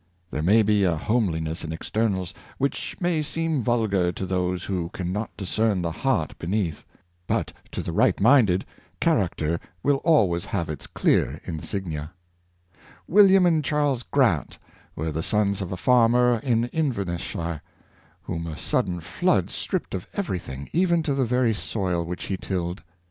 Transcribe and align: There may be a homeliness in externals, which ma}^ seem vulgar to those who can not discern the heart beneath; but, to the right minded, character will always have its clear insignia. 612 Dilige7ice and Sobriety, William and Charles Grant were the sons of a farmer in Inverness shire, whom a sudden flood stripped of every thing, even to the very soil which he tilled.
There 0.31 0.41
may 0.41 0.63
be 0.63 0.83
a 0.83 0.95
homeliness 0.97 1.63
in 1.63 1.71
externals, 1.71 2.33
which 2.57 2.95
ma}^ 2.99 3.23
seem 3.23 3.61
vulgar 3.61 4.11
to 4.11 4.25
those 4.25 4.63
who 4.63 4.89
can 4.89 5.13
not 5.13 5.29
discern 5.37 5.83
the 5.83 5.91
heart 5.91 6.35
beneath; 6.39 6.83
but, 7.27 7.53
to 7.71 7.83
the 7.83 7.91
right 7.91 8.19
minded, 8.19 8.65
character 8.99 9.59
will 9.83 9.97
always 9.97 10.45
have 10.45 10.69
its 10.71 10.87
clear 10.87 11.39
insignia. 11.43 12.13
612 12.71 12.73
Dilige7ice 12.73 12.73
and 12.73 12.83
Sobriety, 12.83 13.13
William 13.13 13.45
and 13.45 13.63
Charles 13.63 14.01
Grant 14.03 14.59
were 14.95 15.11
the 15.11 15.21
sons 15.21 15.61
of 15.61 15.71
a 15.71 15.77
farmer 15.77 16.39
in 16.41 16.65
Inverness 16.69 17.21
shire, 17.21 17.61
whom 18.23 18.47
a 18.47 18.57
sudden 18.57 19.01
flood 19.01 19.51
stripped 19.51 19.93
of 19.93 20.07
every 20.15 20.39
thing, 20.39 20.67
even 20.73 21.03
to 21.03 21.13
the 21.13 21.25
very 21.25 21.53
soil 21.53 22.03
which 22.03 22.23
he 22.23 22.37
tilled. 22.37 22.81